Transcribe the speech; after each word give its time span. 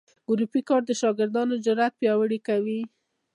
ګروپي 0.27 0.61
کار 0.69 0.81
د 0.85 0.91
شاګردانو 1.01 1.55
جرات 1.65 1.93
پیاوړي 1.99 2.39
کوي. 2.47 2.81